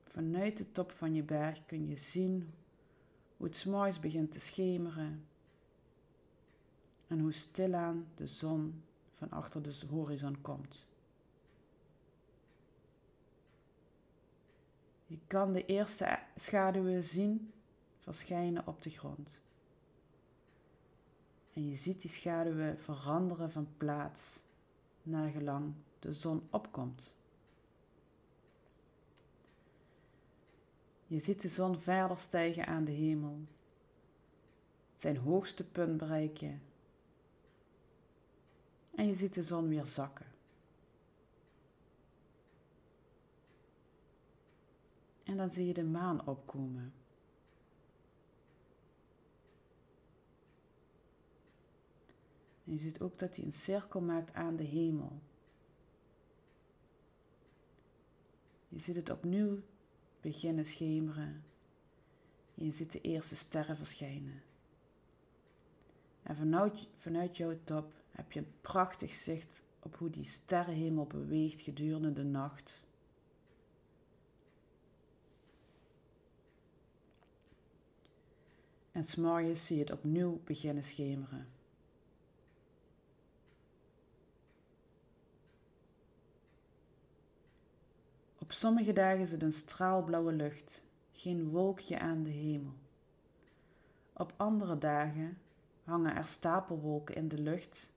Vanuit 0.04 0.58
de 0.58 0.72
top 0.72 0.92
van 0.92 1.14
je 1.14 1.24
berg 1.24 1.66
kun 1.66 1.88
je 1.88 1.96
zien 1.96 2.54
hoe 3.38 3.46
het 3.46 3.56
s'morgens 3.56 4.00
begint 4.00 4.32
te 4.32 4.40
schemeren 4.40 5.26
en 7.08 7.20
hoe 7.20 7.32
stilaan 7.32 8.08
de 8.16 8.28
zon 8.28 8.84
van 9.16 9.32
achter 9.32 9.62
de 9.62 9.80
horizon 9.90 10.42
komt. 10.42 10.86
Je 15.06 15.20
kan 15.28 15.54
de 15.54 15.66
eerste 15.66 16.20
schaduwen 16.36 17.04
zien 17.04 17.54
verschijnen 18.00 18.68
op 18.68 18.82
de 18.82 18.90
grond. 18.90 19.40
En 21.54 21.70
je 21.70 21.76
ziet 21.76 22.02
die 22.02 22.10
schaduwen 22.10 22.80
veranderen 22.80 23.52
van 23.52 23.68
plaats 23.78 24.40
naar 25.04 25.30
gelang 25.30 25.74
de 26.00 26.14
zon 26.14 26.48
opkomt. 26.50 27.16
Je 31.08 31.20
ziet 31.20 31.42
de 31.42 31.50
zon 31.50 31.80
verder 31.80 32.18
stijgen 32.18 32.66
aan 32.66 32.84
de 32.84 32.92
hemel, 32.92 33.40
zijn 34.96 35.18
hoogste 35.18 35.64
punt 35.64 35.98
bereiken. 35.98 36.62
En 38.96 39.08
je 39.08 39.14
ziet 39.14 39.34
de 39.34 39.44
zon 39.44 39.68
weer 39.68 39.86
zakken. 39.86 40.35
En 45.36 45.42
dan 45.42 45.51
zie 45.51 45.66
je 45.66 45.74
de 45.74 45.83
maan 45.83 46.27
opkomen. 46.27 46.94
En 52.66 52.72
je 52.72 52.77
ziet 52.77 53.01
ook 53.01 53.20
dat 53.20 53.36
hij 53.36 53.46
een 53.46 53.53
cirkel 53.53 54.01
maakt 54.01 54.33
aan 54.33 54.55
de 54.55 54.64
hemel. 54.64 55.20
Je 58.68 58.79
ziet 58.79 58.96
het 58.96 59.10
opnieuw 59.10 59.60
beginnen 60.22 60.66
schemeren. 60.66 61.44
Je 62.53 62.72
ziet 62.72 62.92
de 62.92 63.01
eerste 63.01 63.36
sterren 63.36 63.77
verschijnen. 63.77 64.42
En 66.24 66.36
vanuit, 66.36 66.88
vanuit 66.98 67.38
jouw 67.38 67.57
top 67.64 67.94
heb 68.12 68.31
je 68.31 68.40
een 68.40 68.53
prachtig 68.62 69.14
zicht 69.14 69.64
op 69.79 69.96
hoe 69.96 70.10
die 70.10 70.25
sterrenhemel 70.25 71.05
beweegt 71.05 71.62
gedurende 71.62 72.14
de 72.14 72.24
nacht. 72.24 72.85
En 78.96 79.03
s'morgens 79.03 79.66
zie 79.66 79.75
je 79.75 79.81
het 79.81 79.92
opnieuw 79.92 80.42
beginnen 80.44 80.84
schemeren. 80.84 81.48
Op 88.40 88.51
sommige 88.51 88.94
dagen 88.94 89.22
is 89.22 89.31
het 89.31 89.42
een 89.42 89.51
straalblauwe 89.51 90.31
lucht, 90.31 90.84
geen 91.12 91.50
wolkje 91.50 92.00
aan 92.00 92.24
de 92.24 92.29
hemel. 92.29 92.74
Op 94.14 94.34
andere 94.38 94.77
dagen 94.77 95.38
hangen 95.84 96.16
er 96.16 96.27
stapelwolken 96.27 97.16
in 97.16 97.27
de 97.27 97.40
lucht 97.40 97.92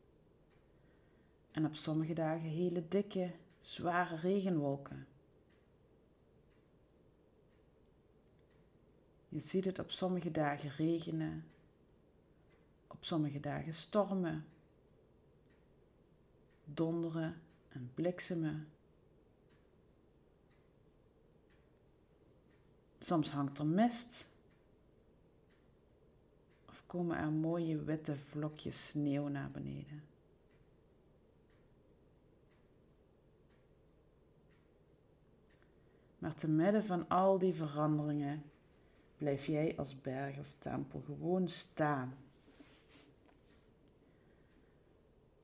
en 1.50 1.64
op 1.64 1.74
sommige 1.74 2.14
dagen 2.14 2.48
hele 2.48 2.88
dikke, 2.88 3.30
zware 3.61 4.16
regenwolken. 4.16 5.06
Je 9.38 9.44
ziet 9.44 9.64
het 9.64 9.79
op 9.79 9.90
sommige 9.90 10.31
dagen 10.31 10.70
regenen, 10.70 11.44
op 12.87 13.05
sommige 13.05 13.40
dagen 13.40 13.74
stormen, 13.74 14.46
donderen 16.64 17.40
en 17.68 17.90
bliksemen. 17.94 18.68
Soms 22.98 23.31
hangt 23.31 23.59
er 23.59 23.66
mist. 23.66 24.29
Of 26.68 26.83
komen 26.87 27.16
er 27.16 27.33
mooie 27.33 27.83
witte 27.83 28.16
vlokjes 28.16 28.88
sneeuw 28.88 29.29
naar 29.29 29.51
beneden. 29.51 30.03
Maar 36.18 36.35
te 36.35 36.48
midden 36.48 36.85
van 36.85 37.09
al 37.09 37.38
die 37.38 37.55
veranderingen 37.55 38.42
blijf 39.18 39.46
jij 39.46 39.74
als 39.76 40.00
berg 40.00 40.38
of 40.38 40.52
tempel 40.59 41.00
gewoon 41.00 41.48
staan. 41.48 42.14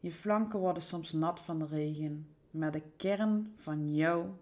Je 0.01 0.13
flanken 0.13 0.59
worden 0.59 0.83
soms 0.83 1.13
nat 1.13 1.41
van 1.41 1.59
de 1.59 1.67
regen, 1.67 2.29
maar 2.51 2.73
de 2.73 2.83
kern 2.97 3.55
van 3.57 3.95
jouw 3.95 4.39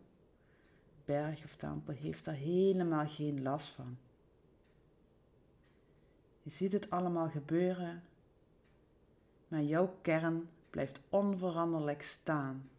berg 1.04 1.44
of 1.44 1.56
tempel 1.56 1.94
heeft 1.94 2.26
er 2.26 2.32
helemaal 2.32 3.06
geen 3.06 3.42
last 3.42 3.68
van. 3.68 3.96
Je 6.42 6.50
ziet 6.50 6.72
het 6.72 6.90
allemaal 6.90 7.28
gebeuren, 7.28 8.02
maar 9.48 9.62
jouw 9.62 9.96
kern 10.00 10.48
blijft 10.70 11.00
onveranderlijk 11.08 12.02
staan. 12.02 12.70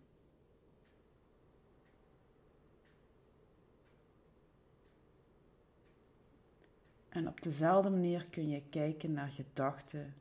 En 7.14 7.28
op 7.28 7.42
dezelfde 7.42 7.90
manier 7.90 8.26
kun 8.26 8.50
je 8.50 8.62
kijken 8.70 9.12
naar 9.12 9.30
gedachten, 9.30 10.14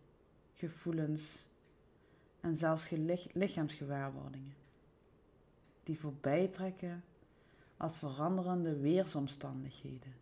gevoelens 0.52 1.46
en 2.40 2.56
zelfs 2.56 2.90
lichaamsgewaarwordingen, 3.32 4.54
die 5.82 5.98
voorbij 5.98 6.48
trekken 6.48 7.04
als 7.76 7.98
veranderende 7.98 8.76
weersomstandigheden. 8.76 10.14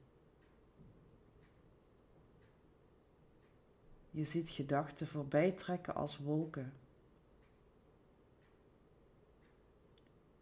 Je 4.11 4.25
ziet 4.25 4.51
gedachten 4.51 5.07
voorbij 5.07 5.53
trekken 5.53 5.95
als 5.95 6.19
wolken. 6.19 6.73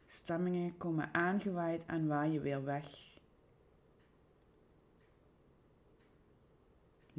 Stemmingen 0.06 0.76
komen 0.76 1.14
aangewaaid 1.14 1.86
en 1.86 2.06
waaien 2.06 2.42
weer 2.42 2.64
weg. 2.64 3.17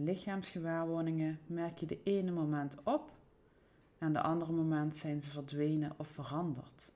Lichaamsgewaarwordingen 0.03 1.39
merk 1.45 1.77
je 1.77 1.85
de 1.85 2.03
ene 2.03 2.31
moment 2.31 2.75
op 2.83 3.11
en 3.97 4.13
de 4.13 4.21
andere 4.21 4.51
moment 4.51 4.95
zijn 4.95 5.21
ze 5.21 5.29
verdwenen 5.29 5.93
of 5.97 6.07
veranderd. 6.07 6.91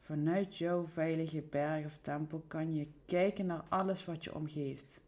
Vanuit 0.00 0.56
jouw 0.56 0.86
veilige 0.86 1.42
berg 1.42 1.86
of 1.86 1.98
tempel 1.98 2.42
kan 2.46 2.74
je 2.74 2.88
kijken 3.06 3.46
naar 3.46 3.64
alles 3.68 4.04
wat 4.04 4.24
je 4.24 4.34
omgeeft. 4.34 5.00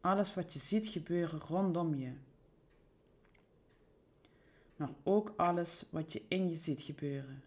Alles 0.00 0.34
wat 0.34 0.52
je 0.52 0.58
ziet 0.58 0.88
gebeuren 0.88 1.40
rondom 1.40 1.94
je. 1.94 2.12
maar 4.78 4.92
ook 5.02 5.32
alles 5.36 5.84
wat 5.90 6.12
je 6.12 6.22
in 6.28 6.48
je 6.48 6.56
ziet 6.56 6.82
gebeuren. 6.82 7.42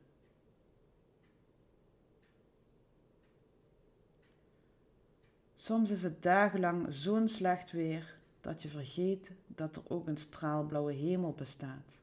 Soms 5.62 5.90
is 5.90 6.04
het 6.04 6.24
dagenlang 6.24 6.94
zo'n 6.94 7.28
slecht 7.28 7.72
weer 7.72 8.18
dat 8.40 8.62
je 8.62 8.70
vergeet 8.70 9.32
dat 9.48 9.76
er 9.76 9.82
ook 9.88 10.08
een 10.08 10.18
straalblauwe 10.18 10.94
hemel 10.94 11.34
bestaat. 11.34 11.98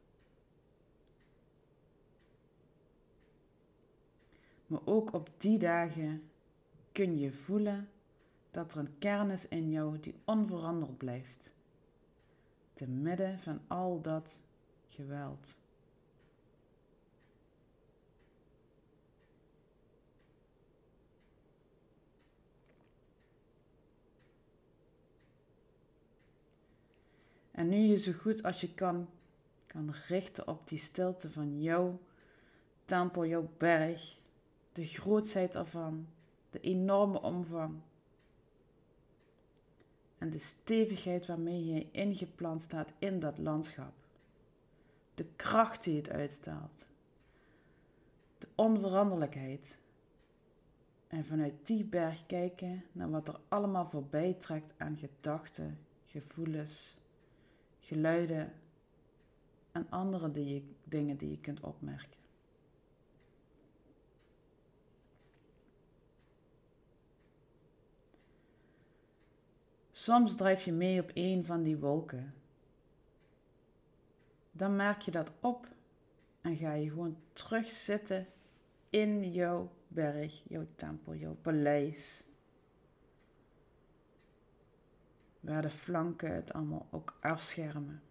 Maar 4.66 4.80
ook 4.84 5.12
op 5.12 5.30
die 5.36 5.58
dagen 5.58 6.22
kun 6.92 7.18
je 7.18 7.32
voelen 7.32 7.88
dat 8.50 8.72
er 8.72 8.78
een 8.78 8.98
kern 8.98 9.30
is 9.30 9.48
in 9.48 9.70
jou 9.70 10.00
die 10.00 10.14
onveranderd 10.24 10.96
blijft. 10.96 11.52
Te 12.72 12.86
midden 12.86 13.38
van 13.38 13.60
al 13.66 14.00
dat 14.00 14.40
geweld. 14.86 15.57
En 27.58 27.68
nu 27.68 27.76
je 27.76 27.96
zo 27.96 28.12
goed 28.12 28.42
als 28.42 28.60
je 28.60 28.74
kan, 28.74 29.08
kan 29.66 29.94
richten 30.08 30.48
op 30.48 30.68
die 30.68 30.78
stilte 30.78 31.30
van 31.30 31.62
jouw 31.62 31.98
tempel, 32.84 33.26
jouw 33.26 33.50
berg, 33.56 34.18
de 34.72 34.84
grootheid 34.84 35.54
ervan, 35.54 36.06
de 36.50 36.60
enorme 36.60 37.22
omvang 37.22 37.80
en 40.18 40.30
de 40.30 40.38
stevigheid 40.38 41.26
waarmee 41.26 41.64
je 41.64 41.90
ingeplant 41.90 42.62
staat 42.62 42.92
in 42.98 43.20
dat 43.20 43.38
landschap. 43.38 43.92
De 45.14 45.26
kracht 45.36 45.84
die 45.84 45.96
het 45.96 46.10
uitstraalt. 46.10 46.86
De 48.38 48.48
onveranderlijkheid. 48.54 49.78
En 51.08 51.24
vanuit 51.24 51.66
die 51.66 51.84
berg 51.84 52.26
kijken 52.26 52.84
naar 52.92 53.10
wat 53.10 53.28
er 53.28 53.40
allemaal 53.48 53.88
voorbij 53.88 54.34
trekt 54.34 54.74
aan 54.76 54.96
gedachten, 54.96 55.78
gevoelens, 56.04 56.96
geluiden 57.88 58.52
en 59.72 59.86
andere 59.90 60.32
die 60.32 60.76
dingen 60.84 61.16
die 61.16 61.30
je 61.30 61.38
kunt 61.40 61.60
opmerken. 61.60 62.18
Soms 69.90 70.36
drijf 70.36 70.64
je 70.64 70.72
mee 70.72 71.00
op 71.00 71.10
een 71.14 71.44
van 71.44 71.62
die 71.62 71.76
wolken. 71.76 72.34
Dan 74.50 74.76
merk 74.76 75.00
je 75.00 75.10
dat 75.10 75.32
op 75.40 75.68
en 76.40 76.56
ga 76.56 76.72
je 76.72 76.90
gewoon 76.90 77.16
terug 77.32 77.70
zitten 77.70 78.26
in 78.90 79.32
jouw 79.32 79.70
berg, 79.88 80.42
jouw 80.48 80.66
tempel, 80.74 81.14
jouw 81.14 81.34
paleis. 81.34 82.24
Waar 85.40 85.62
de 85.62 85.70
flanken 85.70 86.34
het 86.34 86.52
allemaal 86.52 86.86
ook 86.90 87.16
afschermen. 87.20 88.02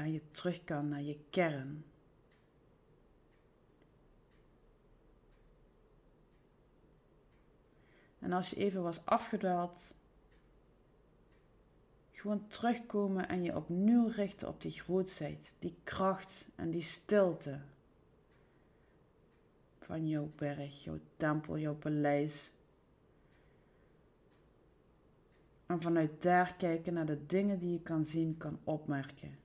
waar 0.00 0.08
je 0.08 0.30
terug 0.30 0.64
kan 0.64 0.88
naar 0.88 1.02
je 1.02 1.18
kern. 1.30 1.84
En 8.18 8.32
als 8.32 8.50
je 8.50 8.56
even 8.56 8.82
was 8.82 9.04
afgedwaald, 9.04 9.94
gewoon 12.20 12.46
terugkomen 12.46 13.28
en 13.28 13.42
je 13.42 13.56
opnieuw 13.56 14.06
richten 14.06 14.48
op 14.48 14.60
die 14.60 14.70
grootheid, 14.70 15.54
die 15.58 15.74
kracht 15.84 16.48
en 16.54 16.70
die 16.70 16.82
stilte 16.82 17.60
van 19.78 20.08
jouw 20.08 20.30
berg, 20.36 20.84
jouw 20.84 20.98
tempel, 21.16 21.58
jouw 21.58 21.74
paleis. 21.74 22.52
En 25.66 25.80
vanuit 25.80 26.22
daar 26.22 26.54
kijken 26.54 26.94
naar 26.94 27.06
de 27.06 27.26
dingen 27.26 27.58
die 27.58 27.72
je 27.72 27.80
kan 27.80 28.04
zien, 28.04 28.36
kan 28.36 28.58
opmerken 28.64 29.38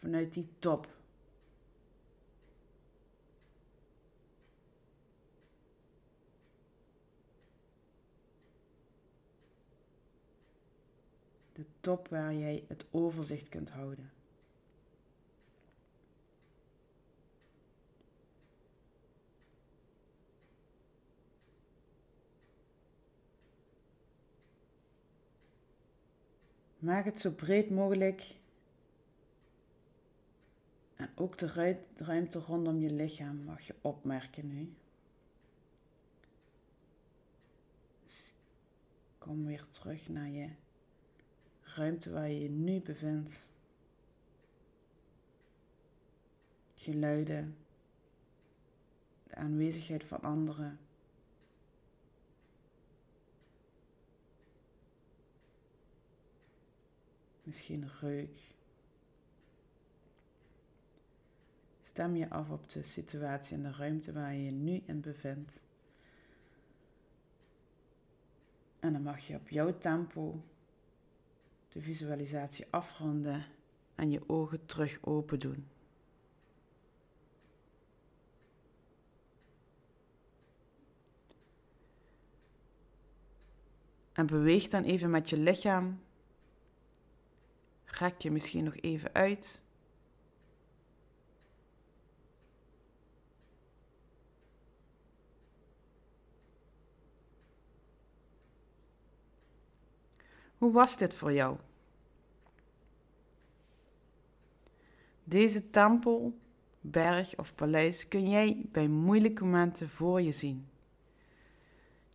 vanuit 0.00 0.32
die 0.32 0.48
top. 0.58 0.88
De 11.52 11.66
top 11.80 12.08
waar 12.08 12.34
jij 12.34 12.64
het 12.68 12.86
overzicht 12.90 13.48
kunt 13.48 13.70
houden. 13.70 14.10
Maak 26.78 27.04
het 27.04 27.20
zo 27.20 27.30
breed 27.30 27.70
mogelijk 27.70 28.34
en 30.96 31.10
ook 31.14 31.38
de 31.38 31.76
ruimte 31.96 32.38
rondom 32.38 32.80
je 32.80 32.92
lichaam 32.92 33.44
mag 33.44 33.60
je 33.60 33.74
opmerken 33.80 34.48
nu. 34.48 34.74
Dus 38.06 38.32
kom 39.18 39.46
weer 39.46 39.68
terug 39.68 40.08
naar 40.08 40.28
je 40.28 40.48
ruimte 41.74 42.10
waar 42.10 42.28
je 42.28 42.40
je 42.40 42.48
nu 42.48 42.80
bevindt. 42.80 43.48
Geluiden, 46.74 47.56
de 49.22 49.34
aanwezigheid 49.34 50.04
van 50.04 50.20
anderen. 50.20 50.78
Misschien 57.42 57.88
reuk. 58.00 58.38
Stem 61.82 62.16
je 62.16 62.30
af 62.30 62.50
op 62.50 62.70
de 62.70 62.82
situatie 62.82 63.56
en 63.56 63.62
de 63.62 63.72
ruimte 63.72 64.12
waar 64.12 64.34
je 64.34 64.44
je 64.44 64.50
nu 64.50 64.82
in 64.86 65.00
bevindt. 65.00 65.62
En 68.80 68.92
dan 68.92 69.02
mag 69.02 69.26
je 69.26 69.36
op 69.36 69.48
jouw 69.48 69.78
tempo 69.78 70.42
de 71.72 71.80
visualisatie 71.80 72.66
afronden 72.70 73.44
en 73.94 74.10
je 74.10 74.28
ogen 74.28 74.66
terug 74.66 74.98
open 75.02 75.40
doen. 75.40 75.68
En 84.12 84.26
beweeg 84.26 84.68
dan 84.68 84.82
even 84.82 85.10
met 85.10 85.30
je 85.30 85.36
lichaam. 85.36 86.00
Rek 87.84 88.20
je 88.20 88.30
misschien 88.30 88.64
nog 88.64 88.76
even 88.76 89.14
uit. 89.14 89.60
Hoe 100.60 100.72
was 100.72 100.96
dit 100.96 101.14
voor 101.14 101.32
jou? 101.32 101.56
Deze 105.24 105.70
tempel, 105.70 106.38
berg 106.80 107.38
of 107.38 107.54
paleis 107.54 108.08
kun 108.08 108.28
jij 108.28 108.66
bij 108.72 108.88
moeilijke 108.88 109.44
momenten 109.44 109.88
voor 109.88 110.20
je 110.20 110.32
zien. 110.32 110.68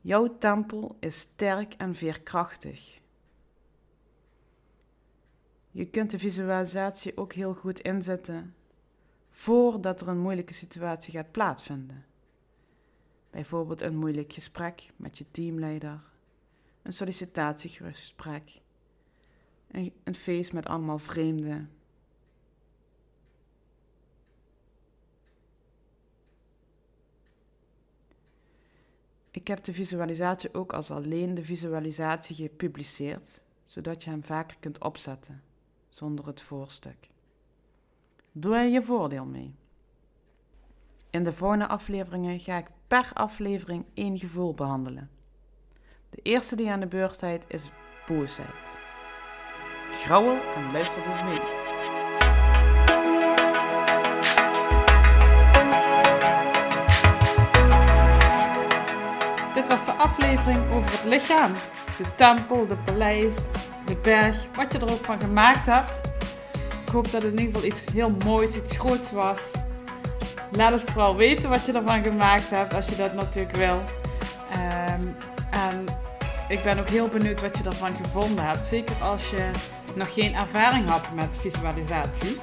Jouw 0.01 0.37
tempel 0.37 0.97
is 0.99 1.19
sterk 1.19 1.73
en 1.73 1.95
veerkrachtig. 1.95 2.99
Je 5.71 5.85
kunt 5.85 6.11
de 6.11 6.19
visualisatie 6.19 7.17
ook 7.17 7.33
heel 7.33 7.53
goed 7.53 7.79
inzetten 7.79 8.55
voordat 9.29 10.01
er 10.01 10.07
een 10.07 10.19
moeilijke 10.21 10.53
situatie 10.53 11.11
gaat 11.11 11.31
plaatsvinden. 11.31 12.05
Bijvoorbeeld 13.29 13.81
een 13.81 13.97
moeilijk 13.97 14.33
gesprek 14.33 14.91
met 14.95 15.17
je 15.17 15.25
teamleider 15.31 16.13
een 16.85 16.93
sollicitatiegesprek, 16.93 18.61
een, 19.67 19.93
een 20.03 20.15
feest 20.15 20.53
met 20.53 20.65
allemaal 20.65 20.99
vreemden. 20.99 21.69
Ik 29.31 29.47
heb 29.47 29.63
de 29.63 29.73
visualisatie 29.73 30.53
ook 30.53 30.73
als 30.73 30.91
alleen 30.91 31.33
de 31.33 31.43
visualisatie 31.43 32.35
gepubliceerd, 32.35 33.41
zodat 33.65 34.03
je 34.03 34.09
hem 34.09 34.23
vaker 34.23 34.57
kunt 34.59 34.83
opzetten, 34.83 35.43
zonder 35.89 36.25
het 36.27 36.41
voorstuk. 36.41 37.09
Doe 38.31 38.55
er 38.55 38.67
je 38.67 38.83
voordeel 38.83 39.25
mee. 39.25 39.55
In 41.09 41.23
de 41.23 41.33
volgende 41.33 41.67
afleveringen 41.67 42.39
ga 42.39 42.57
ik 42.57 42.67
per 42.87 43.11
aflevering 43.13 43.85
één 43.93 44.17
gevoel 44.17 44.53
behandelen. 44.53 45.09
De 46.09 46.19
eerste 46.21 46.55
die 46.55 46.71
aan 46.71 46.79
de 46.79 46.87
beurt 46.87 47.13
staat 47.13 47.41
is 47.47 47.69
boosheid. 48.07 48.47
Grauwel 49.93 50.39
en 50.55 50.71
luister 50.71 51.03
dus 51.03 51.23
mee. 51.23 51.39
Dit 59.53 59.67
was 59.67 59.85
de 59.85 59.91
aflevering 59.91 60.71
over 60.71 60.91
het 60.91 61.03
lichaam. 61.03 61.51
De 61.97 62.15
tempel, 62.15 62.67
de 62.67 62.75
paleis, 62.75 63.35
de 63.85 63.95
berg, 63.95 64.45
wat 64.55 64.71
je 64.71 64.79
er 64.79 64.91
ook 64.91 65.05
van 65.05 65.19
gemaakt 65.19 65.65
hebt. 65.65 66.01
Ik 66.85 66.91
hoop 66.91 67.11
dat 67.11 67.23
het 67.23 67.31
in 67.33 67.39
ieder 67.39 67.53
geval 67.53 67.69
iets 67.69 67.85
heel 67.93 68.15
moois, 68.23 68.55
iets 68.55 68.77
groots 68.77 69.11
was. 69.11 69.51
Laat 70.51 70.71
het 70.71 70.81
vooral 70.81 71.15
weten 71.15 71.49
wat 71.49 71.65
je 71.65 71.73
ervan 71.73 72.03
gemaakt 72.03 72.49
hebt, 72.49 72.73
als 72.73 72.87
je 72.87 72.95
dat 72.95 73.13
natuurlijk 73.13 73.55
wil. 73.55 73.81
Ik 76.47 76.63
ben 76.63 76.79
ook 76.79 76.89
heel 76.89 77.07
benieuwd 77.07 77.41
wat 77.41 77.57
je 77.57 77.63
ervan 77.63 77.95
gevonden 78.03 78.45
hebt. 78.45 78.65
Zeker 78.65 78.95
als 79.01 79.29
je 79.29 79.51
nog 79.95 80.13
geen 80.13 80.35
ervaring 80.35 80.89
had 80.89 81.13
met 81.13 81.37
visualisatie. 81.41 82.37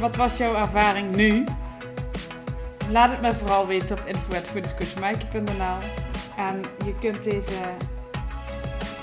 Wat 0.00 0.16
was 0.16 0.36
jouw 0.36 0.54
ervaring 0.54 1.16
nu? 1.16 1.44
Laat 2.90 3.10
het 3.10 3.20
me 3.20 3.34
vooral 3.34 3.66
weten 3.66 3.98
op 3.98 4.06
info.foodiscoachmaaike.nl 4.06 5.78
En 6.36 6.62
je 6.84 6.94
kunt 7.00 7.24
deze 7.24 7.60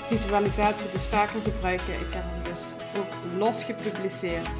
visualisatie 0.08 0.90
dus 0.92 1.04
vaker 1.04 1.40
gebruiken. 1.40 1.94
Ik 1.94 2.12
heb 2.14 2.24
hem 2.26 2.42
dus 2.52 2.60
ook 2.98 3.38
los 3.38 3.64
gepubliceerd. 3.64 4.50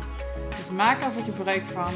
Dus 0.57 0.71
maak 0.77 1.03
er 1.03 1.25
gebruik 1.25 1.65
van. 1.73 1.93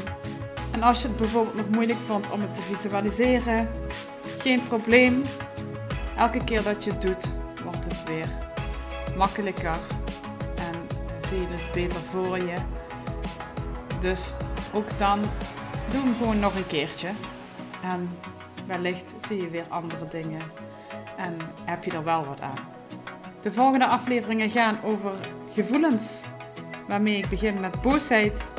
En 0.71 0.83
als 0.83 1.01
je 1.01 1.07
het 1.07 1.17
bijvoorbeeld 1.17 1.55
nog 1.55 1.69
moeilijk 1.69 1.99
vond 1.99 2.31
om 2.31 2.41
het 2.41 2.55
te 2.55 2.61
visualiseren, 2.61 3.69
geen 4.39 4.67
probleem. 4.67 5.23
Elke 6.21 6.43
keer 6.43 6.63
dat 6.63 6.83
je 6.83 6.91
het 6.91 7.01
doet, 7.01 7.33
wordt 7.63 7.85
het 7.85 8.03
weer 8.03 8.27
makkelijker 9.17 9.75
en 10.55 10.87
zie 11.27 11.39
je 11.39 11.47
het 11.47 11.71
beter 11.73 11.99
voor 11.99 12.37
je. 12.37 12.55
Dus 13.99 14.33
ook 14.73 14.97
dan 14.97 15.19
doe 15.91 16.01
hem 16.01 16.15
gewoon 16.17 16.39
nog 16.39 16.55
een 16.55 16.67
keertje. 16.67 17.09
En 17.83 18.09
wellicht 18.67 19.13
zie 19.27 19.41
je 19.41 19.49
weer 19.49 19.65
andere 19.69 20.07
dingen 20.07 20.41
en 21.17 21.37
heb 21.63 21.83
je 21.83 21.91
er 21.91 22.03
wel 22.03 22.25
wat 22.25 22.41
aan. 22.41 22.57
De 23.41 23.51
volgende 23.51 23.87
afleveringen 23.87 24.49
gaan 24.49 24.77
over 24.83 25.11
gevoelens, 25.49 26.23
waarmee 26.87 27.17
ik 27.17 27.29
begin 27.29 27.59
met 27.59 27.81
boosheid. 27.81 28.53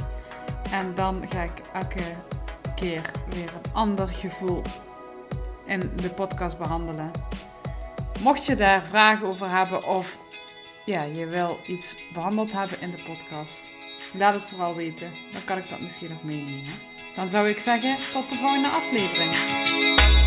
En 0.70 0.94
dan 0.94 1.25
ga 1.29 1.42
ik 1.42 1.62
elke 1.72 2.03
keer 2.75 3.11
weer 3.29 3.48
een 3.48 3.72
ander 3.72 4.09
gevoel 4.09 4.62
in 5.64 5.90
de 5.96 6.09
podcast 6.09 6.59
behandelen. 6.59 7.11
Mocht 8.23 8.47
je 8.47 8.55
daar 8.55 8.85
vragen 8.85 9.27
over 9.27 9.51
hebben 9.51 9.85
of 9.85 10.19
ja, 10.85 11.03
je 11.03 11.27
wil 11.27 11.61
iets 11.67 11.97
behandeld 12.13 12.53
hebben 12.53 12.81
in 12.81 12.91
de 12.91 13.03
podcast, 13.03 13.71
laat 14.19 14.35
het 14.35 14.43
vooral 14.43 14.75
weten. 14.75 15.13
Dan 15.33 15.45
kan 15.45 15.59
ik 15.59 15.69
dat 15.69 15.81
misschien 15.81 16.11
nog 16.11 16.23
meenemen. 16.23 16.73
Dan 17.15 17.29
zou 17.29 17.49
ik 17.49 17.59
zeggen 17.59 17.97
tot 18.13 18.31
de 18.31 18.37
volgende 18.37 18.69
aflevering. 18.69 20.22